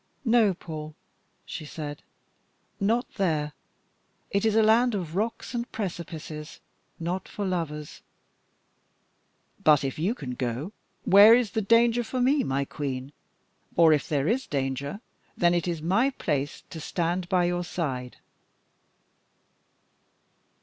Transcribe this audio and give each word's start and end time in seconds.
"No, 0.25 0.55
Paul," 0.55 0.95
she 1.45 1.63
said. 1.63 2.01
"Not 2.79 3.07
there. 3.17 3.53
It 4.31 4.45
is 4.47 4.55
a 4.55 4.63
land 4.63 4.95
of 4.95 5.15
rocks 5.15 5.53
and 5.53 5.71
precipices 5.71 6.59
not 6.99 7.27
for 7.27 7.45
lovers." 7.45 8.01
"But 9.63 9.83
if 9.83 9.99
you 9.99 10.15
can 10.15 10.31
go 10.31 10.71
where 11.03 11.35
is 11.35 11.51
the 11.51 11.61
danger 11.61 12.03
for 12.03 12.19
me, 12.19 12.43
my 12.43 12.65
Queen? 12.65 13.13
Or, 13.75 13.93
if 13.93 14.09
there 14.09 14.27
is 14.27 14.47
danger, 14.47 15.01
then 15.37 15.53
it 15.53 15.67
is 15.67 15.83
my 15.83 16.09
place 16.09 16.63
to 16.71 16.79
stand 16.79 17.29
by 17.29 17.43
your 17.45 17.63
side." 17.63 18.17